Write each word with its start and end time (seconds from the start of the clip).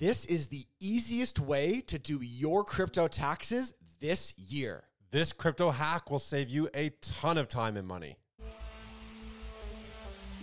This 0.00 0.24
is 0.26 0.46
the 0.46 0.64
easiest 0.78 1.40
way 1.40 1.80
to 1.88 1.98
do 1.98 2.20
your 2.22 2.62
crypto 2.62 3.08
taxes 3.08 3.74
this 3.98 4.32
year. 4.38 4.84
This 5.10 5.32
crypto 5.32 5.70
hack 5.70 6.08
will 6.08 6.20
save 6.20 6.48
you 6.48 6.68
a 6.72 6.90
ton 7.02 7.36
of 7.36 7.48
time 7.48 7.76
and 7.76 7.84
money. 7.84 8.16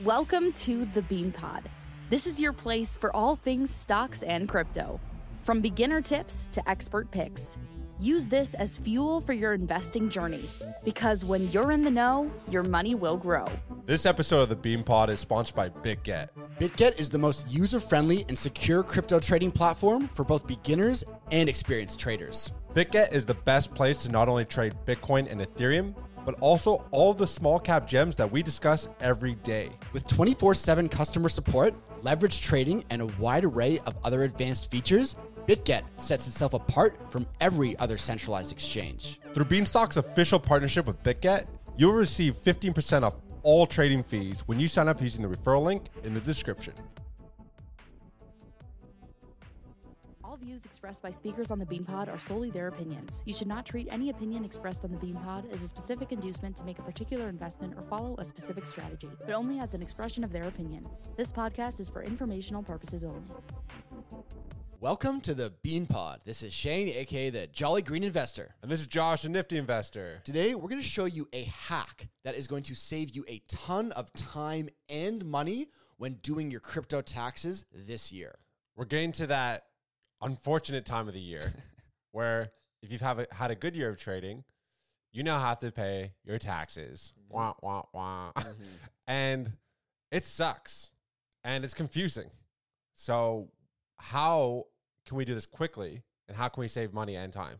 Welcome 0.03 0.51
to 0.51 0.83
the 0.83 1.03
Bean 1.03 1.31
Pod. 1.31 1.69
This 2.09 2.27
is 2.27 2.37
your 2.37 2.51
place 2.51 2.97
for 2.97 3.15
all 3.15 3.37
things 3.37 3.73
stocks 3.73 4.23
and 4.23 4.49
crypto. 4.49 4.99
From 5.45 5.61
beginner 5.61 6.01
tips 6.01 6.49
to 6.49 6.69
expert 6.69 7.09
picks, 7.11 7.57
use 7.97 8.27
this 8.27 8.55
as 8.55 8.77
fuel 8.77 9.21
for 9.21 9.31
your 9.31 9.53
investing 9.53 10.09
journey 10.09 10.49
because 10.83 11.23
when 11.23 11.49
you're 11.51 11.71
in 11.71 11.81
the 11.81 11.91
know, 11.91 12.29
your 12.49 12.63
money 12.63 12.93
will 12.93 13.15
grow. 13.15 13.45
This 13.85 14.05
episode 14.05 14.41
of 14.41 14.49
the 14.49 14.57
Bean 14.57 14.83
Pod 14.83 15.09
is 15.09 15.21
sponsored 15.21 15.55
by 15.55 15.69
BitGet. 15.69 16.27
BitGet 16.59 16.97
is 16.97 17.09
the 17.09 17.17
most 17.17 17.45
user 17.49 17.81
friendly 17.81 18.23
and 18.29 18.37
secure 18.37 18.81
crypto 18.81 19.19
trading 19.19 19.51
platform 19.51 20.07
for 20.13 20.23
both 20.23 20.47
beginners 20.47 21.03
and 21.33 21.49
experienced 21.49 21.99
traders. 21.99 22.53
BitGet 22.73 23.11
is 23.11 23.25
the 23.25 23.33
best 23.33 23.75
place 23.75 23.97
to 23.97 24.09
not 24.09 24.29
only 24.29 24.45
trade 24.45 24.73
Bitcoin 24.85 25.29
and 25.29 25.41
Ethereum, 25.41 25.93
but 26.25 26.35
also 26.39 26.85
all 26.91 27.13
the 27.13 27.27
small 27.27 27.59
cap 27.59 27.85
gems 27.85 28.15
that 28.15 28.31
we 28.31 28.41
discuss 28.41 28.87
every 29.01 29.35
day. 29.35 29.69
With 29.91 30.07
24 30.07 30.55
7 30.55 30.87
customer 30.87 31.27
support, 31.27 31.73
leverage 32.03 32.39
trading, 32.39 32.85
and 32.89 33.01
a 33.01 33.07
wide 33.19 33.43
array 33.43 33.79
of 33.85 33.97
other 34.05 34.23
advanced 34.23 34.71
features, 34.71 35.17
BitGet 35.49 35.83
sets 35.97 36.25
itself 36.25 36.53
apart 36.53 36.97
from 37.09 37.27
every 37.41 37.77
other 37.79 37.97
centralized 37.97 38.53
exchange. 38.53 39.19
Through 39.33 39.45
Beanstalk's 39.45 39.97
official 39.97 40.39
partnership 40.39 40.85
with 40.85 41.03
BitGet, 41.03 41.47
you'll 41.77 41.91
receive 41.91 42.35
15% 42.35 43.03
off 43.03 43.15
all 43.45 43.67
trading 43.67 44.03
fees 44.03 44.43
when 44.47 44.59
you 44.59 44.67
sign 44.67 44.89
up 44.89 44.99
using 44.99 45.21
the 45.21 45.33
referral 45.33 45.63
link 45.63 45.85
in 46.03 46.13
the 46.15 46.19
description. 46.19 46.73
All 50.23 50.35
views 50.35 50.65
expressed 50.65 51.03
by 51.03 51.11
speakers 51.11 51.51
on 51.51 51.59
the 51.59 51.65
Beanpod 51.65 52.11
are 52.11 52.17
solely 52.17 52.49
their 52.49 52.67
opinions. 52.67 53.23
You 53.27 53.35
should 53.35 53.47
not 53.47 53.63
treat 53.63 53.87
any 53.91 54.09
opinion 54.09 54.43
expressed 54.43 54.83
on 54.83 54.91
the 54.91 54.97
Beanpod 54.97 55.49
as 55.53 55.61
a 55.61 55.67
specific 55.67 56.11
inducement 56.11 56.57
to 56.57 56.65
make 56.65 56.79
a 56.79 56.81
particular 56.81 57.29
investment 57.29 57.75
or 57.77 57.83
follow 57.83 58.15
a 58.17 58.25
specific 58.25 58.65
strategy, 58.65 59.09
but 59.23 59.33
only 59.33 59.59
as 59.59 59.75
an 59.75 59.81
expression 59.83 60.23
of 60.23 60.33
their 60.33 60.47
opinion. 60.47 60.85
This 61.15 61.31
podcast 61.31 61.79
is 61.79 61.87
for 61.87 62.01
informational 62.01 62.63
purposes 62.63 63.03
only. 63.03 63.21
Welcome 64.85 65.19
to 65.21 65.33
the 65.33 65.51
Bean 65.63 65.87
Pod. 65.87 66.21
This 66.25 66.43
is 66.43 66.53
Shane, 66.53 66.89
aka 66.89 67.31
the 67.31 67.47
Jolly 67.47 67.81
Green 67.81 68.03
Investor. 68.03 68.53
And 68.61 68.69
this 68.71 68.81
is 68.81 68.85
Josh, 68.85 69.23
a 69.23 69.29
nifty 69.29 69.57
investor. 69.57 70.21
Today, 70.23 70.53
we're 70.53 70.69
going 70.69 70.79
to 70.79 70.87
show 70.87 71.05
you 71.05 71.27
a 71.33 71.45
hack 71.45 72.07
that 72.23 72.35
is 72.35 72.45
going 72.45 72.61
to 72.65 72.75
save 72.75 73.09
you 73.09 73.25
a 73.27 73.41
ton 73.47 73.91
of 73.93 74.13
time 74.13 74.69
and 74.87 75.25
money 75.25 75.69
when 75.97 76.13
doing 76.21 76.51
your 76.51 76.59
crypto 76.59 77.01
taxes 77.01 77.65
this 77.73 78.11
year. 78.11 78.35
We're 78.75 78.85
getting 78.85 79.11
to 79.13 79.25
that 79.25 79.63
unfortunate 80.21 80.85
time 80.85 81.07
of 81.07 81.15
the 81.15 81.19
year 81.19 81.51
where 82.11 82.51
if 82.83 82.91
you've 82.91 83.01
have 83.01 83.17
a, 83.17 83.25
had 83.31 83.49
a 83.49 83.55
good 83.55 83.75
year 83.75 83.89
of 83.89 83.99
trading, 83.99 84.43
you 85.11 85.23
now 85.23 85.39
have 85.39 85.57
to 85.61 85.71
pay 85.71 86.13
your 86.23 86.37
taxes. 86.37 87.11
Mm-hmm. 87.17 87.35
Wah, 87.35 87.53
wah, 87.63 87.83
wah. 87.91 88.31
Mm-hmm. 88.35 88.63
and 89.07 89.51
it 90.11 90.23
sucks 90.25 90.91
and 91.43 91.63
it's 91.63 91.73
confusing. 91.73 92.29
So, 92.93 93.49
how 93.97 94.65
can 95.05 95.17
we 95.17 95.25
do 95.25 95.33
this 95.33 95.45
quickly 95.45 96.01
and 96.27 96.35
how 96.37 96.47
can 96.47 96.61
we 96.61 96.67
save 96.67 96.93
money 96.93 97.15
and 97.15 97.31
time? 97.31 97.59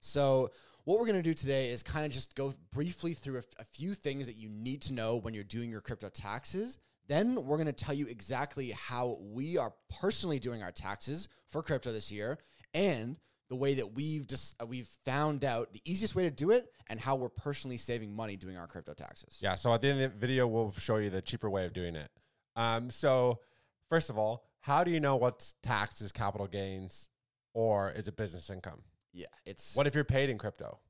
So, 0.00 0.50
what 0.84 1.00
we're 1.00 1.06
going 1.06 1.16
to 1.16 1.22
do 1.22 1.34
today 1.34 1.70
is 1.70 1.82
kind 1.82 2.06
of 2.06 2.12
just 2.12 2.36
go 2.36 2.52
briefly 2.72 3.12
through 3.12 3.36
a, 3.36 3.38
f- 3.38 3.44
a 3.58 3.64
few 3.64 3.92
things 3.92 4.26
that 4.26 4.36
you 4.36 4.48
need 4.48 4.82
to 4.82 4.92
know 4.92 5.16
when 5.16 5.34
you're 5.34 5.42
doing 5.42 5.68
your 5.68 5.80
crypto 5.80 6.08
taxes. 6.08 6.78
Then 7.08 7.34
we're 7.34 7.56
going 7.56 7.66
to 7.66 7.72
tell 7.72 7.94
you 7.94 8.06
exactly 8.06 8.70
how 8.70 9.18
we 9.20 9.58
are 9.58 9.72
personally 10.00 10.38
doing 10.38 10.62
our 10.62 10.70
taxes 10.70 11.28
for 11.48 11.62
crypto 11.62 11.92
this 11.92 12.12
year 12.12 12.38
and 12.72 13.16
the 13.48 13.56
way 13.56 13.74
that 13.74 13.94
we've 13.94 14.26
just 14.26 14.54
uh, 14.60 14.66
we've 14.66 14.88
found 15.04 15.44
out 15.44 15.72
the 15.72 15.82
easiest 15.84 16.14
way 16.14 16.24
to 16.24 16.30
do 16.30 16.50
it 16.50 16.66
and 16.88 17.00
how 17.00 17.14
we're 17.16 17.28
personally 17.28 17.76
saving 17.76 18.14
money 18.14 18.36
doing 18.36 18.56
our 18.56 18.66
crypto 18.66 18.92
taxes. 18.92 19.38
Yeah. 19.40 19.54
So 19.54 19.72
at 19.72 19.82
the 19.82 19.88
end 19.88 20.00
of 20.02 20.12
the 20.12 20.18
video, 20.18 20.46
we'll 20.46 20.72
show 20.72 20.96
you 20.96 21.10
the 21.10 21.22
cheaper 21.22 21.50
way 21.50 21.64
of 21.64 21.72
doing 21.72 21.96
it. 21.96 22.10
Um, 22.54 22.90
so 22.90 23.40
first 23.88 24.10
of 24.10 24.18
all, 24.18 24.44
how 24.66 24.82
do 24.82 24.90
you 24.90 24.98
know 24.98 25.14
what's 25.14 25.54
taxed 25.62 26.02
as 26.02 26.10
capital 26.10 26.48
gains 26.48 27.08
or 27.54 27.92
is 27.92 28.08
it 28.08 28.16
business 28.16 28.50
income? 28.50 28.80
Yeah, 29.12 29.26
it's 29.44 29.76
What 29.76 29.86
if 29.86 29.94
you're 29.94 30.02
paid 30.02 30.28
in 30.28 30.38
crypto? 30.38 30.80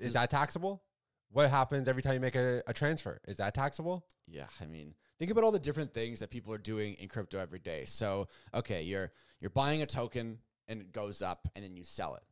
Is 0.00 0.14
that 0.14 0.28
taxable? 0.28 0.82
What 1.30 1.48
happens 1.48 1.86
every 1.86 2.02
time 2.02 2.14
you 2.14 2.20
make 2.20 2.34
a, 2.34 2.64
a 2.66 2.72
transfer? 2.72 3.20
Is 3.28 3.36
that 3.36 3.54
taxable? 3.54 4.04
Yeah, 4.26 4.46
I 4.60 4.66
mean, 4.66 4.94
think 5.20 5.30
about 5.30 5.44
all 5.44 5.52
the 5.52 5.60
different 5.60 5.94
things 5.94 6.18
that 6.18 6.30
people 6.30 6.52
are 6.52 6.58
doing 6.58 6.94
in 6.94 7.06
crypto 7.06 7.38
every 7.38 7.60
day. 7.60 7.84
So, 7.84 8.26
okay, 8.52 8.82
you're 8.82 9.12
you're 9.40 9.50
buying 9.50 9.82
a 9.82 9.86
token 9.86 10.38
and 10.66 10.80
it 10.80 10.92
goes 10.92 11.22
up 11.22 11.48
and 11.54 11.64
then 11.64 11.76
you 11.76 11.84
sell 11.84 12.16
it. 12.16 12.24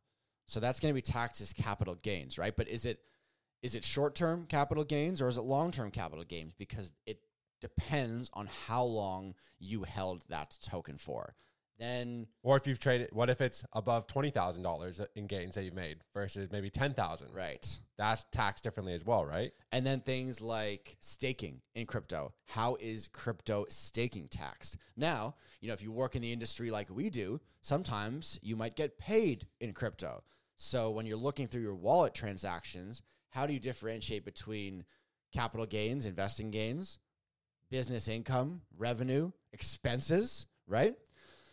So 0.45 0.59
that's 0.59 0.81
going 0.81 0.93
to 0.93 0.95
be 0.95 1.01
taxed 1.01 1.39
as 1.39 1.53
capital 1.53 1.95
gains, 1.95 2.37
right? 2.37 2.53
But 2.55 2.67
is 2.67 2.85
it 2.85 2.99
is 3.63 3.75
it 3.75 3.85
short-term 3.85 4.45
capital 4.49 4.83
gains 4.83 5.21
or 5.21 5.29
is 5.29 5.37
it 5.37 5.41
long-term 5.41 5.91
capital 5.91 6.25
gains 6.25 6.53
because 6.53 6.91
it 7.05 7.19
depends 7.61 8.29
on 8.33 8.49
how 8.67 8.83
long 8.83 9.35
you 9.59 9.83
held 9.83 10.23
that 10.29 10.57
token 10.61 10.97
for. 10.97 11.35
Then 11.79 12.27
Or 12.43 12.57
if 12.57 12.67
you've 12.67 12.79
traded, 12.79 13.09
what 13.11 13.29
if 13.31 13.41
it's 13.41 13.65
above 13.73 14.05
twenty 14.05 14.29
thousand 14.29 14.61
dollars 14.61 15.01
in 15.15 15.25
gains 15.25 15.55
that 15.55 15.63
you've 15.63 15.73
made 15.73 15.97
versus 16.13 16.51
maybe 16.51 16.69
ten 16.69 16.93
thousand? 16.93 17.33
right. 17.33 17.79
That's 17.97 18.23
taxed 18.31 18.63
differently 18.63 18.93
as 18.93 19.05
well, 19.05 19.25
right? 19.25 19.51
And 19.71 19.85
then 19.85 20.01
things 20.01 20.41
like 20.41 20.95
staking 20.99 21.61
in 21.73 21.85
crypto. 21.87 22.33
How 22.47 22.75
is 22.79 23.07
crypto 23.07 23.65
staking 23.69 24.27
taxed? 24.27 24.77
Now, 24.95 25.35
you 25.59 25.67
know, 25.67 25.73
if 25.73 25.81
you 25.83 25.91
work 25.91 26.15
in 26.15 26.21
the 26.21 26.31
industry 26.31 26.71
like 26.71 26.89
we 26.89 27.09
do, 27.09 27.39
sometimes 27.61 28.39
you 28.41 28.55
might 28.55 28.75
get 28.75 28.97
paid 28.99 29.47
in 29.59 29.73
crypto. 29.73 30.23
So 30.55 30.91
when 30.91 31.05
you're 31.05 31.17
looking 31.17 31.47
through 31.47 31.61
your 31.61 31.75
wallet 31.75 32.13
transactions, 32.13 33.01
how 33.29 33.45
do 33.47 33.53
you 33.53 33.59
differentiate 33.59 34.25
between 34.25 34.83
capital 35.31 35.65
gains, 35.65 36.05
investing 36.05 36.51
gains, 36.51 36.99
business 37.71 38.07
income, 38.07 38.61
revenue, 38.77 39.31
expenses, 39.53 40.45
right? 40.67 40.95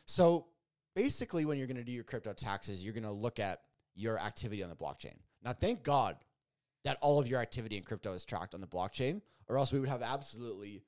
So 0.04 0.46
basically, 0.94 1.46
when 1.46 1.56
you're 1.56 1.66
going 1.66 1.78
to 1.78 1.84
do 1.84 1.92
your 1.92 2.04
crypto 2.04 2.34
taxes, 2.34 2.84
you're 2.84 2.92
going 2.92 3.04
to 3.04 3.10
look 3.10 3.38
at 3.38 3.60
your 3.94 4.18
activity 4.18 4.62
on 4.62 4.68
the 4.68 4.76
blockchain. 4.76 5.14
Now, 5.42 5.52
thank 5.52 5.82
God 5.82 6.16
that 6.84 6.98
all 7.00 7.18
of 7.18 7.28
your 7.28 7.40
activity 7.40 7.76
in 7.76 7.84
crypto 7.84 8.12
is 8.12 8.24
tracked 8.24 8.54
on 8.54 8.60
the 8.60 8.66
blockchain, 8.66 9.22
or 9.48 9.56
else 9.56 9.72
we 9.72 9.80
would 9.80 9.88
have 9.88 10.02
absolutely 10.02 10.82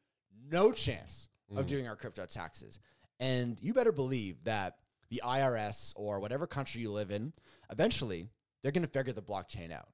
no 0.50 0.72
chance 0.72 1.28
of 1.50 1.58
mm-hmm. 1.58 1.66
doing 1.66 1.88
our 1.88 1.96
crypto 1.96 2.26
taxes. 2.26 2.80
And 3.18 3.58
you 3.60 3.72
better 3.72 3.92
believe 3.92 4.42
that 4.44 4.76
the 5.10 5.22
IRS 5.24 5.92
or 5.96 6.20
whatever 6.20 6.46
country 6.46 6.80
you 6.80 6.90
live 6.90 7.10
in, 7.10 7.32
eventually 7.70 8.30
they're 8.62 8.72
going 8.72 8.84
to 8.84 8.90
figure 8.90 9.12
the 9.12 9.22
blockchain 9.22 9.72
out. 9.72 9.88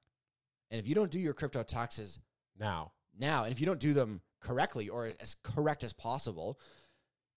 And 0.71 0.79
if 0.79 0.87
you 0.87 0.95
don't 0.95 1.11
do 1.11 1.19
your 1.19 1.33
crypto 1.33 1.63
taxes 1.63 2.19
Now, 2.59 2.91
now, 3.17 3.43
and 3.43 3.51
if 3.51 3.59
you 3.59 3.65
don't 3.65 3.79
do 3.79 3.93
them 3.93 4.21
correctly 4.47 4.89
or 4.89 5.11
as 5.19 5.35
correct 5.43 5.83
as 5.83 5.93
possible, 5.93 6.59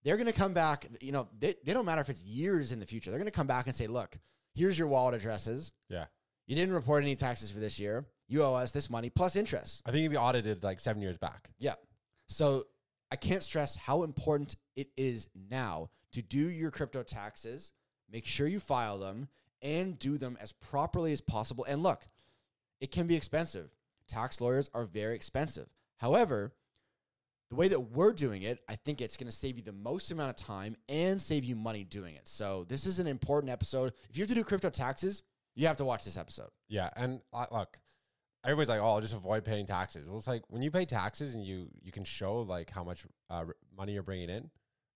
they're 0.02 0.16
going 0.16 0.26
to 0.26 0.32
come 0.32 0.54
back. 0.54 0.86
You 1.00 1.12
know, 1.12 1.28
they, 1.38 1.54
they 1.64 1.72
don't 1.72 1.84
matter 1.84 2.00
if 2.00 2.08
it's 2.08 2.22
years 2.22 2.72
in 2.72 2.80
the 2.80 2.86
future. 2.86 3.10
They're 3.10 3.18
going 3.18 3.26
to 3.26 3.36
come 3.36 3.46
back 3.46 3.66
and 3.66 3.74
say, 3.76 3.86
look, 3.86 4.18
here's 4.54 4.78
your 4.78 4.88
wallet 4.88 5.14
addresses. 5.14 5.72
yeah, 5.88 6.06
You 6.46 6.56
didn't 6.56 6.74
report 6.74 7.02
any 7.02 7.16
taxes 7.16 7.50
for 7.50 7.58
this 7.60 7.78
year. 7.78 8.06
You 8.28 8.42
owe 8.44 8.54
us 8.54 8.70
this 8.70 8.88
money 8.88 9.10
plus 9.10 9.34
interest. 9.36 9.82
I 9.84 9.90
think 9.90 10.02
you'd 10.02 10.10
be 10.10 10.16
audited 10.16 10.62
like 10.62 10.80
seven 10.80 11.02
years 11.02 11.18
back. 11.18 11.50
Yeah. 11.58 11.74
So 12.28 12.64
I 13.10 13.16
can't 13.16 13.42
stress 13.42 13.74
how 13.76 14.04
important 14.04 14.56
it 14.76 14.88
is 14.96 15.26
now 15.50 15.90
to 16.12 16.22
do 16.22 16.38
your 16.38 16.70
crypto 16.70 17.02
taxes, 17.02 17.72
make 18.10 18.24
sure 18.26 18.46
you 18.46 18.60
file 18.60 18.98
them, 18.98 19.28
and 19.62 19.98
do 19.98 20.16
them 20.16 20.38
as 20.40 20.52
properly 20.52 21.12
as 21.12 21.20
possible. 21.20 21.66
And 21.68 21.82
look, 21.82 22.06
it 22.80 22.90
can 22.92 23.06
be 23.06 23.16
expensive. 23.16 23.70
Tax 24.08 24.40
lawyers 24.40 24.70
are 24.74 24.84
very 24.84 25.14
expensive. 25.14 25.68
However, 25.98 26.52
the 27.50 27.56
way 27.56 27.68
that 27.68 27.80
we're 27.80 28.12
doing 28.12 28.42
it, 28.42 28.60
I 28.68 28.76
think 28.76 29.00
it's 29.00 29.16
going 29.16 29.26
to 29.26 29.36
save 29.36 29.56
you 29.56 29.62
the 29.62 29.72
most 29.72 30.12
amount 30.12 30.30
of 30.30 30.36
time 30.36 30.76
and 30.88 31.20
save 31.20 31.44
you 31.44 31.56
money 31.56 31.82
doing 31.84 32.14
it. 32.14 32.28
So 32.28 32.64
this 32.68 32.86
is 32.86 33.00
an 33.00 33.08
important 33.08 33.52
episode. 33.52 33.92
If 34.08 34.16
you 34.16 34.22
have 34.22 34.28
to 34.28 34.34
do 34.34 34.44
crypto 34.44 34.70
taxes, 34.70 35.22
you 35.56 35.66
have 35.66 35.76
to 35.78 35.84
watch 35.84 36.04
this 36.04 36.16
episode. 36.16 36.50
Yeah, 36.68 36.90
and 36.96 37.20
uh, 37.32 37.46
look, 37.50 37.76
everybody's 38.44 38.68
like, 38.68 38.80
"Oh, 38.80 38.86
I'll 38.86 39.00
just 39.00 39.14
avoid 39.14 39.44
paying 39.44 39.66
taxes." 39.66 40.08
Well, 40.08 40.18
it's 40.18 40.28
like 40.28 40.42
when 40.48 40.62
you 40.62 40.70
pay 40.70 40.84
taxes 40.84 41.34
and 41.34 41.44
you 41.44 41.68
you 41.82 41.90
can 41.90 42.04
show 42.04 42.42
like 42.42 42.70
how 42.70 42.84
much 42.84 43.04
uh, 43.28 43.44
money 43.76 43.92
you're 43.94 44.04
bringing 44.04 44.30
in. 44.30 44.48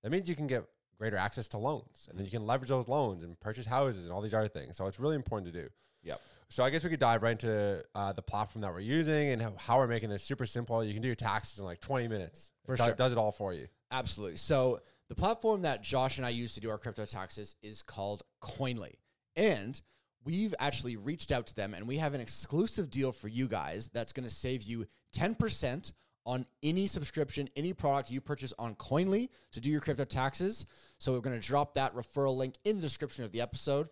That 0.03 0.11
means 0.11 0.29
you 0.29 0.37
can 0.37 0.47
get 0.47 0.65
greater 0.99 1.17
access 1.17 1.49
to 1.49 1.59
loans, 1.59 2.07
and 2.11 2.19
then 2.19 2.25
you 2.25 2.31
can 2.31 2.47
leverage 2.47 2.69
those 2.71 2.89
loans 2.89 3.23
and 3.25 3.39
purchase 3.41 3.67
houses 3.67 4.05
and 4.05 4.13
all 4.13 4.21
these 4.21 4.35
other 4.35 4.49
things. 4.49 4.77
So 4.77 4.87
it's 4.87 4.99
really 5.01 5.17
important 5.17 5.53
to 5.53 5.63
do. 5.63 5.69
Yep. 6.03 6.21
So 6.51 6.63
I 6.63 6.71
guess 6.71 6.85
we 6.85 6.91
could 6.91 7.01
dive 7.01 7.23
right 7.23 7.33
into 7.33 7.83
uh, 7.95 8.13
the 8.13 8.23
platform 8.23 8.63
that 8.63 8.73
we're 8.73 8.81
using 8.81 9.31
and 9.31 9.43
how, 9.43 9.53
how 9.57 9.79
we're 9.79 9.89
making 9.89 10.11
this 10.11 10.23
super 10.23 10.47
simple. 10.47 10.85
You 10.85 10.93
can 10.93 11.03
do 11.03 11.09
your 11.09 11.15
taxes 11.17 11.59
in 11.59 11.65
like 11.65 11.81
20 11.81 12.07
minutes. 12.09 12.53
For 12.67 12.75
It 12.75 12.79
sure. 12.79 12.95
does 12.95 13.13
it 13.13 13.19
all 13.19 13.33
for 13.33 13.53
you. 13.55 13.67
Absolutely. 13.91 14.37
So 14.37 14.81
the 15.09 15.15
platform 15.15 15.63
that 15.63 15.83
Josh 15.83 16.19
and 16.19 16.27
I 16.27 16.31
use 16.31 16.55
to 16.55 16.61
do 16.61 16.71
our 16.71 16.79
crypto 16.79 17.07
taxes 17.07 17.57
is 17.63 17.83
called 17.83 18.23
Koinly. 18.43 18.95
And 19.35 19.81
we've 20.25 20.55
actually 20.59 20.97
reached 20.97 21.33
out 21.33 21.47
to 21.49 21.55
them 21.57 21.75
and 21.75 21.89
we 21.89 21.97
have 21.97 22.15
an 22.15 22.21
exclusive 22.21 22.91
deal 22.91 23.11
for 23.13 23.29
you 23.29 23.49
guys 23.49 23.89
that's 23.93 24.13
going 24.13 24.29
to 24.29 24.35
save 24.35 24.63
you 24.63 24.87
10% 25.17 25.93
on 26.27 26.47
any 26.63 26.87
subscription, 26.87 27.49
any 27.57 27.73
product 27.73 28.11
you 28.11 28.21
purchase 28.21 28.53
on 28.59 28.75
Koinly 28.77 29.29
to 29.53 29.61
do 29.61 29.71
your 29.71 29.81
crypto 29.81 30.05
taxes. 30.05 30.67
So 30.99 31.13
we're 31.13 31.21
going 31.21 31.39
to 31.39 31.47
drop 31.47 31.75
that 31.75 31.95
referral 31.95 32.37
link 32.37 32.55
in 32.65 32.77
the 32.77 32.83
description 32.83 33.25
of 33.25 33.33
the 33.33 33.41
episode. 33.41 33.89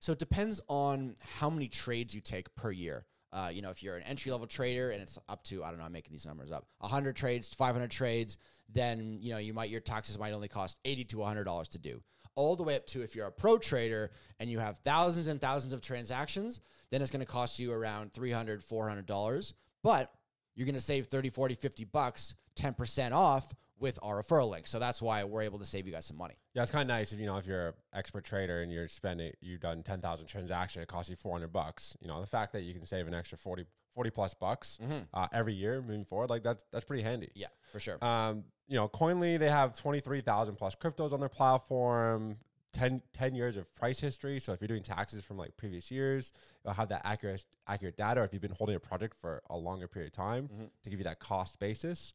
So 0.00 0.12
it 0.12 0.18
depends 0.18 0.60
on 0.68 1.16
how 1.38 1.50
many 1.50 1.68
trades 1.68 2.14
you 2.14 2.20
take 2.20 2.54
per 2.54 2.70
year. 2.70 3.04
Uh, 3.32 3.50
you 3.52 3.62
know, 3.62 3.70
if 3.70 3.82
you're 3.82 3.96
an 3.96 4.02
entry 4.04 4.32
level 4.32 4.46
trader 4.46 4.90
and 4.90 5.02
it's 5.02 5.18
up 5.28 5.44
to 5.44 5.62
I 5.62 5.68
don't 5.68 5.78
know, 5.78 5.84
I'm 5.84 5.92
making 5.92 6.12
these 6.12 6.26
numbers 6.26 6.50
up, 6.50 6.66
100 6.78 7.14
trades, 7.14 7.52
500 7.54 7.90
trades, 7.90 8.38
then 8.72 9.18
you 9.20 9.32
know 9.32 9.38
you 9.38 9.52
might 9.52 9.70
your 9.70 9.80
taxes 9.80 10.18
might 10.18 10.32
only 10.32 10.48
cost 10.48 10.78
80 10.84 11.04
to 11.04 11.18
100 11.18 11.44
dollars 11.44 11.68
to 11.68 11.78
do. 11.78 12.02
All 12.34 12.56
the 12.56 12.62
way 12.62 12.76
up 12.76 12.86
to 12.86 13.02
if 13.02 13.14
you're 13.16 13.26
a 13.26 13.32
pro 13.32 13.58
trader 13.58 14.12
and 14.38 14.48
you 14.48 14.58
have 14.60 14.78
thousands 14.78 15.26
and 15.26 15.40
thousands 15.40 15.72
of 15.72 15.82
transactions, 15.82 16.60
then 16.90 17.02
it's 17.02 17.10
going 17.10 17.24
to 17.24 17.30
cost 17.30 17.58
you 17.58 17.72
around 17.72 18.12
300 18.12 18.62
400 18.62 19.04
dollars. 19.04 19.54
But 19.82 20.12
you're 20.58 20.66
going 20.66 20.74
to 20.74 20.80
save 20.80 21.06
30, 21.06 21.30
40, 21.30 21.54
50 21.54 21.84
bucks, 21.84 22.34
10% 22.56 23.12
off 23.12 23.54
with 23.78 23.96
our 24.02 24.20
referral 24.20 24.50
link. 24.50 24.66
So 24.66 24.80
that's 24.80 25.00
why 25.00 25.22
we're 25.22 25.42
able 25.42 25.60
to 25.60 25.64
save 25.64 25.86
you 25.86 25.92
guys 25.92 26.04
some 26.04 26.16
money. 26.16 26.34
Yeah, 26.52 26.62
it's 26.62 26.72
kind 26.72 26.82
of 26.82 26.88
nice 26.88 27.12
if 27.12 27.20
you 27.20 27.26
know 27.26 27.36
if 27.36 27.46
you're 27.46 27.68
an 27.68 27.74
expert 27.94 28.24
trader 28.24 28.60
and 28.60 28.72
you're 28.72 28.88
spending 28.88 29.32
you've 29.40 29.60
done 29.60 29.84
ten 29.84 30.00
thousand 30.00 30.26
transactions, 30.26 30.82
it 30.82 30.88
costs 30.88 31.10
you 31.10 31.16
four 31.16 31.32
hundred 31.32 31.52
bucks. 31.52 31.96
You 32.00 32.08
know 32.08 32.20
the 32.20 32.26
fact 32.26 32.52
that 32.54 32.62
you 32.62 32.74
can 32.74 32.84
save 32.86 33.06
an 33.06 33.14
extra 33.14 33.38
40, 33.38 33.66
40 33.94 34.10
plus 34.10 34.34
bucks 34.34 34.80
uh, 35.14 35.28
every 35.32 35.54
year 35.54 35.80
moving 35.80 36.04
forward, 36.04 36.28
like 36.28 36.42
that's 36.42 36.64
that's 36.72 36.84
pretty 36.84 37.04
handy. 37.04 37.30
Yeah, 37.36 37.46
for 37.70 37.78
sure. 37.78 38.04
Um, 38.04 38.42
you 38.66 38.74
know, 38.74 38.88
Koinly 38.88 39.38
they 39.38 39.48
have 39.48 39.78
twenty 39.78 40.00
three 40.00 40.22
thousand 40.22 40.56
plus 40.56 40.74
cryptos 40.74 41.12
on 41.12 41.20
their 41.20 41.28
platform. 41.28 42.38
10, 42.72 43.02
10 43.12 43.34
years 43.34 43.56
of 43.56 43.72
price 43.74 43.98
history. 43.98 44.40
So 44.40 44.52
if 44.52 44.60
you're 44.60 44.68
doing 44.68 44.82
taxes 44.82 45.22
from 45.22 45.36
like 45.36 45.56
previous 45.56 45.90
years, 45.90 46.32
you'll 46.64 46.74
have 46.74 46.88
that 46.90 47.02
accurate 47.04 47.44
accurate 47.66 47.96
data. 47.96 48.20
Or 48.20 48.24
if 48.24 48.32
you've 48.32 48.42
been 48.42 48.50
holding 48.52 48.76
a 48.76 48.80
project 48.80 49.16
for 49.20 49.42
a 49.50 49.56
longer 49.56 49.88
period 49.88 50.12
of 50.12 50.16
time 50.16 50.48
to 50.82 50.90
give 50.90 50.98
you 50.98 51.04
that 51.04 51.20
cost 51.20 51.58
basis. 51.58 52.12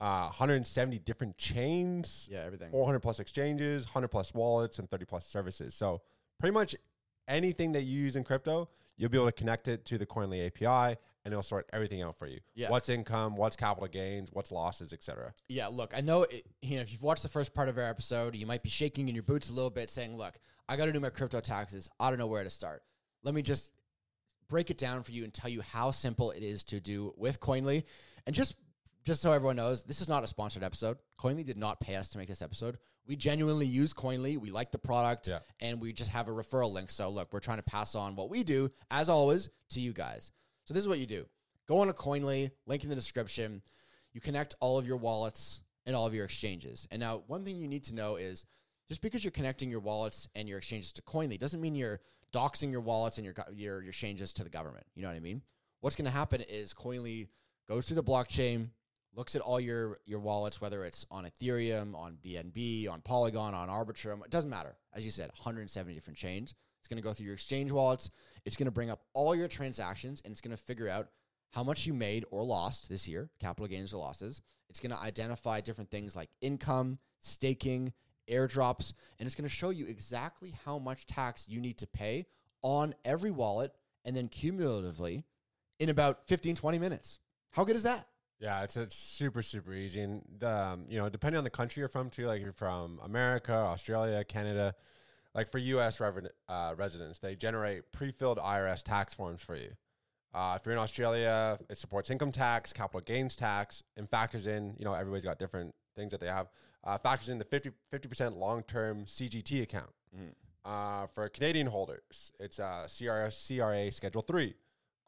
Uh, 0.00 0.26
170 0.26 1.00
different 1.00 1.36
chains. 1.36 2.28
Yeah, 2.30 2.44
everything. 2.44 2.70
400 2.70 3.00
plus 3.00 3.18
exchanges, 3.18 3.84
100 3.86 4.08
plus 4.08 4.32
wallets, 4.32 4.78
and 4.78 4.88
30 4.88 5.04
plus 5.06 5.26
services. 5.26 5.74
So 5.74 6.02
pretty 6.38 6.54
much 6.54 6.76
anything 7.26 7.72
that 7.72 7.82
you 7.82 8.00
use 8.00 8.14
in 8.14 8.22
crypto, 8.22 8.68
you'll 8.96 9.10
be 9.10 9.18
able 9.18 9.26
to 9.26 9.32
connect 9.32 9.66
it 9.66 9.84
to 9.86 9.98
the 9.98 10.06
Koinly 10.06 10.46
API, 10.46 10.96
and 11.28 11.34
it'll 11.34 11.42
sort 11.42 11.68
everything 11.72 12.00
out 12.02 12.16
for 12.18 12.26
you. 12.26 12.40
Yeah. 12.54 12.70
What's 12.70 12.88
income, 12.88 13.36
what's 13.36 13.54
capital 13.54 13.86
gains, 13.86 14.30
what's 14.32 14.50
losses, 14.50 14.92
etc. 14.94 15.34
Yeah, 15.48 15.66
look, 15.66 15.92
I 15.94 16.00
know, 16.00 16.22
it, 16.22 16.46
you 16.62 16.76
know, 16.76 16.82
if 16.82 16.90
you've 16.90 17.02
watched 17.02 17.22
the 17.22 17.28
first 17.28 17.52
part 17.54 17.68
of 17.68 17.76
our 17.76 17.84
episode, 17.84 18.34
you 18.34 18.46
might 18.46 18.62
be 18.62 18.70
shaking 18.70 19.08
in 19.08 19.14
your 19.14 19.22
boots 19.24 19.50
a 19.50 19.52
little 19.52 19.70
bit 19.70 19.90
saying, 19.90 20.16
look, 20.16 20.38
I 20.68 20.76
got 20.76 20.86
to 20.86 20.92
do 20.92 21.00
my 21.00 21.10
crypto 21.10 21.40
taxes. 21.40 21.88
I 22.00 22.08
don't 22.08 22.18
know 22.18 22.26
where 22.26 22.42
to 22.44 22.50
start. 22.50 22.82
Let 23.22 23.34
me 23.34 23.42
just 23.42 23.70
break 24.48 24.70
it 24.70 24.78
down 24.78 25.02
for 25.02 25.12
you 25.12 25.24
and 25.24 25.34
tell 25.34 25.50
you 25.50 25.60
how 25.60 25.90
simple 25.90 26.30
it 26.30 26.42
is 26.42 26.64
to 26.64 26.80
do 26.80 27.12
with 27.16 27.40
Koinly. 27.40 27.84
And 28.26 28.34
just 28.34 28.54
just 29.04 29.22
so 29.22 29.32
everyone 29.32 29.56
knows, 29.56 29.84
this 29.84 30.00
is 30.02 30.08
not 30.08 30.22
a 30.24 30.26
sponsored 30.26 30.62
episode. 30.62 30.98
Koinly 31.18 31.44
did 31.44 31.56
not 31.56 31.80
pay 31.80 31.96
us 31.96 32.10
to 32.10 32.18
make 32.18 32.28
this 32.28 32.42
episode. 32.42 32.76
We 33.06 33.16
genuinely 33.16 33.66
use 33.66 33.94
Koinly. 33.94 34.36
We 34.36 34.50
like 34.50 34.70
the 34.70 34.78
product 34.78 35.28
Yeah. 35.28 35.38
and 35.60 35.80
we 35.80 35.94
just 35.94 36.10
have 36.10 36.28
a 36.28 36.30
referral 36.30 36.70
link. 36.72 36.90
So 36.90 37.08
look, 37.08 37.32
we're 37.32 37.40
trying 37.40 37.56
to 37.56 37.62
pass 37.62 37.94
on 37.94 38.16
what 38.16 38.28
we 38.28 38.42
do, 38.44 38.70
as 38.90 39.08
always, 39.08 39.48
to 39.70 39.80
you 39.80 39.94
guys. 39.94 40.30
So 40.68 40.74
this 40.74 40.82
is 40.82 40.88
what 40.88 40.98
you 40.98 41.06
do. 41.06 41.24
Go 41.66 41.78
on 41.78 41.86
to 41.86 41.94
Koinly, 41.94 42.50
link 42.66 42.82
in 42.82 42.90
the 42.90 42.94
description. 42.94 43.62
You 44.12 44.20
connect 44.20 44.54
all 44.60 44.78
of 44.78 44.86
your 44.86 44.98
wallets 44.98 45.62
and 45.86 45.96
all 45.96 46.06
of 46.06 46.12
your 46.12 46.26
exchanges. 46.26 46.86
And 46.90 47.00
now 47.00 47.22
one 47.26 47.42
thing 47.42 47.56
you 47.56 47.66
need 47.66 47.84
to 47.84 47.94
know 47.94 48.16
is 48.16 48.44
just 48.86 49.00
because 49.00 49.24
you're 49.24 49.30
connecting 49.30 49.70
your 49.70 49.80
wallets 49.80 50.28
and 50.34 50.46
your 50.46 50.58
exchanges 50.58 50.92
to 50.92 51.02
Koinly 51.02 51.38
doesn't 51.38 51.62
mean 51.62 51.74
you're 51.74 52.02
doxing 52.34 52.70
your 52.70 52.82
wallets 52.82 53.16
and 53.16 53.24
your 53.24 53.34
your, 53.54 53.80
your 53.80 53.88
exchanges 53.88 54.30
to 54.34 54.44
the 54.44 54.50
government. 54.50 54.84
You 54.94 55.00
know 55.00 55.08
what 55.08 55.16
I 55.16 55.20
mean? 55.20 55.40
What's 55.80 55.96
going 55.96 56.04
to 56.04 56.10
happen 56.10 56.42
is 56.42 56.74
Koinly 56.74 57.28
goes 57.66 57.86
through 57.86 57.94
the 57.94 58.04
blockchain, 58.04 58.68
looks 59.14 59.34
at 59.34 59.40
all 59.40 59.58
your 59.58 59.96
your 60.04 60.20
wallets, 60.20 60.60
whether 60.60 60.84
it's 60.84 61.06
on 61.10 61.24
Ethereum, 61.24 61.94
on 61.94 62.18
BNB, 62.22 62.90
on 62.90 63.00
Polygon, 63.00 63.54
on 63.54 63.70
Arbitrum. 63.70 64.22
It 64.22 64.30
doesn't 64.30 64.50
matter. 64.50 64.76
As 64.92 65.02
you 65.02 65.10
said, 65.10 65.30
170 65.30 65.94
different 65.94 66.18
chains. 66.18 66.54
It's 66.88 66.94
going 66.94 67.02
to 67.02 67.06
go 67.06 67.12
through 67.12 67.26
your 67.26 67.34
exchange 67.34 67.70
wallets. 67.70 68.10
It's 68.46 68.56
going 68.56 68.64
to 68.64 68.70
bring 68.70 68.88
up 68.88 69.02
all 69.12 69.34
your 69.34 69.46
transactions, 69.46 70.22
and 70.24 70.32
it's 70.32 70.40
going 70.40 70.56
to 70.56 70.62
figure 70.62 70.88
out 70.88 71.08
how 71.52 71.62
much 71.62 71.86
you 71.86 71.92
made 71.92 72.24
or 72.30 72.42
lost 72.42 72.88
this 72.88 73.06
year, 73.06 73.28
capital 73.40 73.66
gains 73.66 73.92
or 73.92 73.98
losses. 73.98 74.40
It's 74.70 74.80
going 74.80 74.92
to 74.92 74.98
identify 74.98 75.60
different 75.60 75.90
things 75.90 76.16
like 76.16 76.30
income, 76.40 76.98
staking, 77.20 77.92
airdrops, 78.26 78.94
and 79.18 79.26
it's 79.26 79.34
going 79.34 79.46
to 79.46 79.54
show 79.54 79.68
you 79.68 79.84
exactly 79.84 80.54
how 80.64 80.78
much 80.78 81.04
tax 81.04 81.46
you 81.46 81.60
need 81.60 81.76
to 81.76 81.86
pay 81.86 82.24
on 82.62 82.94
every 83.04 83.30
wallet 83.30 83.72
and 84.06 84.16
then 84.16 84.28
cumulatively 84.28 85.24
in 85.78 85.90
about 85.90 86.26
15, 86.26 86.54
20 86.54 86.78
minutes. 86.78 87.18
How 87.50 87.64
good 87.64 87.76
is 87.76 87.82
that? 87.82 88.06
Yeah, 88.40 88.62
it's 88.62 88.76
it's 88.76 88.94
super 88.94 89.42
super 89.42 89.72
easy, 89.72 90.00
and 90.00 90.22
um, 90.44 90.84
you 90.88 90.96
know 90.96 91.08
depending 91.08 91.38
on 91.38 91.44
the 91.44 91.50
country 91.50 91.80
you're 91.80 91.88
from 91.88 92.08
too. 92.08 92.28
Like 92.28 92.40
you're 92.40 92.52
from 92.52 93.00
America, 93.02 93.52
Australia, 93.52 94.22
Canada, 94.22 94.76
like 95.38 95.52
for 95.52 95.58
U.S. 95.58 95.98
Reven- 95.98 96.30
uh, 96.48 96.74
residents, 96.76 97.20
they 97.20 97.36
generate 97.36 97.92
pre-filled 97.92 98.38
IRS 98.38 98.82
tax 98.82 99.14
forms 99.14 99.40
for 99.40 99.54
you. 99.54 99.70
Uh, 100.34 100.58
if 100.58 100.66
you're 100.66 100.72
in 100.72 100.80
Australia, 100.80 101.56
it 101.70 101.78
supports 101.78 102.10
income 102.10 102.32
tax, 102.32 102.72
capital 102.72 103.00
gains 103.00 103.36
tax, 103.36 103.84
and 103.96 104.10
factors 104.10 104.48
in. 104.48 104.74
You 104.78 104.84
know, 104.84 104.94
everybody's 104.94 105.24
got 105.24 105.38
different 105.38 105.76
things 105.96 106.10
that 106.10 106.20
they 106.20 106.26
have. 106.26 106.48
Uh, 106.82 106.98
factors 106.98 107.28
in 107.28 107.38
the 107.38 107.44
50 107.44 107.70
percent 108.08 108.36
long-term 108.36 109.04
CGT 109.04 109.62
account. 109.62 109.90
Uh, 110.64 111.06
for 111.14 111.28
Canadian 111.28 111.68
holders, 111.68 112.32
it's 112.40 112.58
uh, 112.58 112.88
CRA, 112.98 113.30
CRA 113.30 113.92
Schedule 113.92 114.22
Three. 114.22 114.54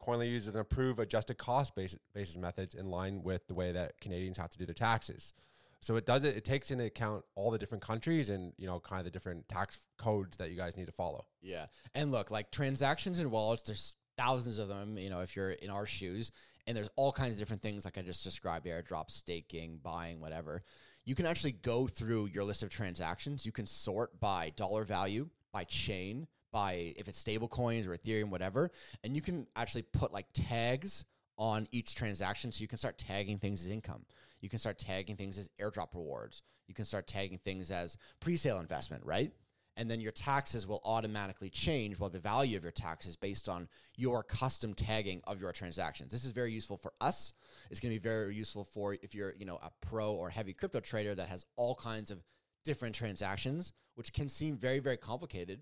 Koinly 0.01 0.31
uses 0.31 0.55
an 0.55 0.61
approved 0.61 0.99
adjusted 1.01 1.37
cost 1.37 1.75
basis, 1.75 1.99
basis 2.15 2.37
methods 2.37 2.73
in 2.73 2.89
line 2.89 3.21
with 3.21 3.45
the 3.47 3.53
way 3.53 3.73
that 3.73 3.99
Canadians 3.99 4.37
have 4.37 4.49
to 4.51 4.57
do 4.57 4.65
their 4.65 4.73
taxes. 4.73 5.33
So 5.81 5.95
it 5.95 6.05
does 6.05 6.23
it. 6.23 6.37
It 6.37 6.45
takes 6.45 6.71
into 6.71 6.85
account 6.85 7.25
all 7.35 7.51
the 7.51 7.57
different 7.57 7.83
countries 7.83 8.29
and 8.29 8.53
you 8.57 8.67
know 8.67 8.79
kind 8.79 8.99
of 8.99 9.05
the 9.05 9.11
different 9.11 9.49
tax 9.49 9.79
codes 9.97 10.37
that 10.37 10.51
you 10.51 10.57
guys 10.57 10.77
need 10.77 10.85
to 10.85 10.91
follow. 10.91 11.25
Yeah. 11.41 11.65
And 11.95 12.11
look, 12.11 12.31
like 12.31 12.51
transactions 12.51 13.19
and 13.19 13.31
wallets, 13.31 13.63
there's 13.63 13.95
thousands 14.17 14.59
of 14.59 14.67
them, 14.67 14.97
you 14.97 15.09
know, 15.09 15.21
if 15.21 15.35
you're 15.35 15.51
in 15.51 15.69
our 15.69 15.85
shoes, 15.85 16.31
and 16.67 16.77
there's 16.77 16.89
all 16.95 17.11
kinds 17.11 17.33
of 17.33 17.39
different 17.39 17.61
things 17.61 17.85
like 17.85 17.97
I 17.97 18.01
just 18.01 18.23
described 18.23 18.65
airdrop, 18.65 19.09
staking, 19.09 19.79
buying, 19.81 20.21
whatever. 20.21 20.63
You 21.05 21.15
can 21.15 21.25
actually 21.25 21.53
go 21.53 21.87
through 21.87 22.27
your 22.27 22.43
list 22.43 22.61
of 22.61 22.69
transactions. 22.69 23.45
You 23.45 23.51
can 23.51 23.65
sort 23.65 24.19
by 24.19 24.51
dollar 24.55 24.83
value, 24.83 25.29
by 25.51 25.63
chain, 25.63 26.27
by 26.51 26.93
if 26.95 27.07
it's 27.07 27.17
stable 27.17 27.47
coins 27.47 27.87
or 27.87 27.95
Ethereum, 27.95 28.29
whatever. 28.29 28.71
And 29.03 29.15
you 29.15 29.21
can 29.21 29.47
actually 29.55 29.81
put 29.81 30.13
like 30.13 30.27
tags 30.33 31.05
on 31.37 31.67
each 31.71 31.95
transaction. 31.95 32.51
So 32.51 32.61
you 32.61 32.67
can 32.67 32.77
start 32.77 32.99
tagging 32.99 33.39
things 33.39 33.65
as 33.65 33.71
income. 33.71 34.05
You 34.41 34.49
can 34.49 34.59
start 34.59 34.79
tagging 34.79 35.15
things 35.15 35.37
as 35.37 35.49
airdrop 35.61 35.93
rewards. 35.93 36.41
You 36.67 36.73
can 36.73 36.85
start 36.85 37.07
tagging 37.07 37.37
things 37.37 37.71
as 37.71 37.97
pre 38.19 38.35
sale 38.35 38.59
investment, 38.59 39.05
right? 39.05 39.31
and 39.77 39.89
then 39.89 40.01
your 40.01 40.11
taxes 40.11 40.67
will 40.67 40.81
automatically 40.83 41.49
change 41.49 41.97
while 41.97 42.09
the 42.09 42.19
value 42.19 42.57
of 42.57 42.63
your 42.63 42.71
taxes 42.71 43.15
based 43.15 43.47
on 43.47 43.67
your 43.95 44.23
custom 44.23 44.73
tagging 44.73 45.21
of 45.25 45.39
your 45.39 45.51
transactions. 45.51 46.11
This 46.11 46.25
is 46.25 46.33
very 46.33 46.51
useful 46.51 46.77
for 46.77 46.93
us. 46.99 47.33
It's 47.69 47.79
going 47.79 47.93
to 47.93 47.99
be 47.99 48.03
very 48.03 48.35
useful 48.35 48.63
for 48.63 48.95
if 49.01 49.15
you're, 49.15 49.33
you 49.37 49.45
know, 49.45 49.55
a 49.55 49.71
pro 49.81 50.13
or 50.13 50.29
heavy 50.29 50.53
crypto 50.53 50.81
trader 50.81 51.15
that 51.15 51.29
has 51.29 51.45
all 51.55 51.75
kinds 51.75 52.11
of 52.11 52.21
different 52.65 52.95
transactions, 52.95 53.71
which 53.95 54.13
can 54.13 54.27
seem 54.27 54.57
very 54.57 54.79
very 54.79 54.97
complicated. 54.97 55.61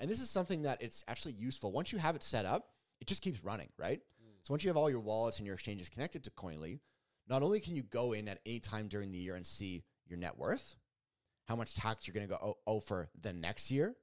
And 0.00 0.08
this 0.08 0.20
is 0.20 0.30
something 0.30 0.62
that 0.62 0.80
it's 0.80 1.04
actually 1.08 1.34
useful. 1.34 1.72
Once 1.72 1.92
you 1.92 1.98
have 1.98 2.14
it 2.14 2.22
set 2.22 2.46
up, 2.46 2.70
it 3.00 3.08
just 3.08 3.22
keeps 3.22 3.42
running, 3.42 3.68
right? 3.76 3.98
Mm. 3.98 4.32
So 4.42 4.54
once 4.54 4.62
you 4.62 4.68
have 4.68 4.76
all 4.76 4.88
your 4.88 5.00
wallets 5.00 5.38
and 5.38 5.46
your 5.46 5.54
exchanges 5.54 5.88
connected 5.88 6.22
to 6.24 6.30
Koinly, 6.30 6.78
not 7.28 7.42
only 7.42 7.60
can 7.60 7.76
you 7.76 7.82
go 7.82 8.12
in 8.12 8.28
at 8.28 8.40
any 8.46 8.60
time 8.60 8.88
during 8.88 9.10
the 9.10 9.18
year 9.18 9.36
and 9.36 9.46
see 9.46 9.84
your 10.06 10.18
net 10.18 10.38
worth, 10.38 10.76
how 11.46 11.56
much 11.56 11.74
tax 11.74 12.06
you're 12.06 12.14
going 12.14 12.26
to 12.26 12.34
go 12.34 12.58
owe, 12.66 12.80
for 12.80 13.08
the 13.20 13.32
next 13.32 13.70
year. 13.70 13.94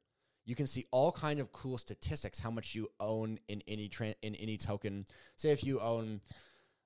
You 0.45 0.55
can 0.55 0.67
see 0.67 0.85
all 0.91 1.11
kind 1.11 1.39
of 1.39 1.51
cool 1.51 1.77
statistics, 1.77 2.39
how 2.39 2.51
much 2.51 2.75
you 2.75 2.87
own 2.99 3.39
in 3.47 3.63
any 3.67 3.87
tra- 3.89 4.15
in 4.21 4.35
any 4.35 4.57
token. 4.57 5.05
Say 5.35 5.49
if 5.49 5.63
you 5.63 5.79
own 5.79 6.21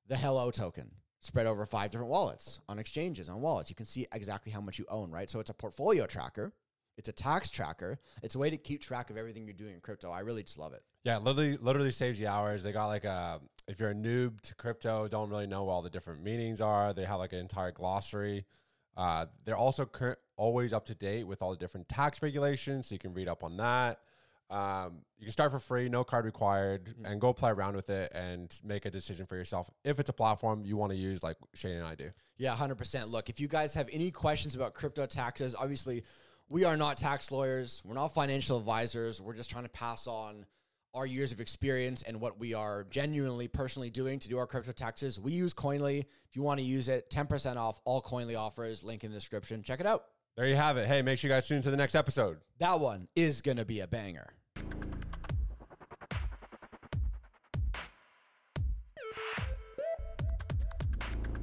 the 0.07 0.15
Hello 0.15 0.49
token 0.51 0.91
spread 1.21 1.45
over 1.45 1.65
five 1.65 1.91
different 1.91 2.09
wallets 2.09 2.59
on 2.69 2.79
exchanges 2.79 3.27
on 3.27 3.41
wallets, 3.41 3.69
you 3.69 3.75
can 3.75 3.85
see 3.85 4.07
exactly 4.13 4.51
how 4.51 4.61
much 4.61 4.79
you 4.79 4.85
own, 4.89 5.11
right? 5.11 5.29
So 5.29 5.39
it's 5.39 5.49
a 5.49 5.53
portfolio 5.53 6.05
tracker, 6.05 6.53
it's 6.99 7.07
a 7.07 7.13
tax 7.13 7.49
tracker, 7.49 7.97
it's 8.21 8.35
a 8.35 8.39
way 8.39 8.49
to 8.49 8.57
keep 8.57 8.81
track 8.81 9.09
of 9.09 9.15
everything 9.15 9.45
you're 9.45 9.53
doing 9.53 9.73
in 9.73 9.79
crypto. 9.79 10.11
I 10.11 10.19
really 10.19 10.43
just 10.43 10.59
love 10.59 10.73
it. 10.73 10.83
Yeah, 11.05 11.17
literally, 11.17 11.55
literally 11.55 11.91
saves 11.91 12.19
you 12.19 12.27
hours. 12.27 12.61
They 12.61 12.73
got 12.73 12.87
like 12.87 13.05
a 13.05 13.39
if 13.69 13.79
you're 13.79 13.91
a 13.91 13.95
noob 13.95 14.41
to 14.41 14.55
crypto, 14.55 15.07
don't 15.07 15.29
really 15.29 15.47
know 15.47 15.63
what 15.63 15.73
all 15.73 15.81
the 15.81 15.89
different 15.89 16.21
meanings 16.21 16.59
are. 16.59 16.93
They 16.93 17.05
have 17.05 17.19
like 17.19 17.31
an 17.31 17.39
entire 17.39 17.71
glossary. 17.71 18.45
Uh, 18.97 19.27
they're 19.45 19.55
also 19.55 19.85
current, 19.85 20.19
always 20.35 20.73
up 20.73 20.85
to 20.87 20.95
date 20.95 21.25
with 21.25 21.41
all 21.41 21.51
the 21.51 21.57
different 21.57 21.87
tax 21.87 22.21
regulations, 22.21 22.87
so 22.87 22.95
you 22.95 22.99
can 22.99 23.13
read 23.13 23.29
up 23.29 23.43
on 23.43 23.55
that. 23.57 23.99
Um, 24.49 25.03
you 25.19 25.25
can 25.25 25.31
start 25.31 25.51
for 25.51 25.59
free, 25.59 25.87
no 25.87 26.03
card 26.03 26.25
required, 26.25 26.95
and 27.05 27.21
go 27.21 27.31
play 27.31 27.51
around 27.51 27.75
with 27.75 27.89
it 27.89 28.11
and 28.13 28.53
make 28.63 28.85
a 28.85 28.91
decision 28.91 29.25
for 29.25 29.37
yourself 29.37 29.69
if 29.85 29.99
it's 29.99 30.09
a 30.09 30.13
platform 30.13 30.65
you 30.65 30.75
want 30.75 30.91
to 30.91 30.97
use, 30.97 31.23
like 31.23 31.37
Shane 31.53 31.77
and 31.77 31.85
I 31.85 31.95
do. 31.95 32.09
Yeah, 32.37 32.55
100%. 32.55 33.09
Look, 33.09 33.29
if 33.29 33.39
you 33.39 33.47
guys 33.47 33.73
have 33.75 33.87
any 33.93 34.11
questions 34.11 34.55
about 34.55 34.73
crypto 34.73 35.05
taxes, 35.05 35.55
obviously, 35.57 36.03
we 36.49 36.65
are 36.65 36.75
not 36.75 36.97
tax 36.97 37.31
lawyers. 37.31 37.81
We're 37.85 37.93
not 37.93 38.09
financial 38.09 38.57
advisors. 38.57 39.21
We're 39.21 39.35
just 39.35 39.49
trying 39.49 39.63
to 39.63 39.69
pass 39.69 40.07
on 40.07 40.45
our 40.95 41.05
years 41.05 41.31
of 41.31 41.39
experience 41.39 42.01
and 42.01 42.19
what 42.19 42.39
we 42.39 42.55
are 42.55 42.85
genuinely 42.89 43.47
personally 43.47 43.91
doing 43.91 44.19
to 44.19 44.27
do 44.27 44.39
our 44.39 44.47
crypto 44.47 44.71
taxes. 44.71 45.19
We 45.19 45.31
use 45.31 45.53
Koinly. 45.53 45.99
If 46.27 46.35
you 46.35 46.41
want 46.41 46.59
to 46.59 46.65
use 46.65 46.89
it, 46.89 47.09
10% 47.11 47.57
off 47.57 47.79
all 47.85 48.01
Koinly 48.01 48.37
offers, 48.37 48.83
link 48.83 49.03
in 49.03 49.11
the 49.11 49.17
description. 49.17 49.61
Check 49.61 49.79
it 49.79 49.85
out. 49.85 50.05
There 50.35 50.47
you 50.47 50.55
have 50.55 50.77
it. 50.77 50.87
Hey, 50.87 51.01
make 51.01 51.19
sure 51.19 51.29
you 51.29 51.35
guys 51.35 51.47
tune 51.47 51.57
into 51.57 51.69
the 51.69 51.77
next 51.77 51.95
episode. 51.95 52.37
That 52.59 52.79
one 52.79 53.07
is 53.15 53.41
going 53.41 53.57
to 53.57 53.65
be 53.65 53.81
a 53.81 53.87
banger. 53.87 54.33